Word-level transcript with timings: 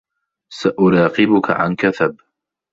سأراقبك 0.49 1.49
عن 1.51 1.75
كثب. 1.75 2.17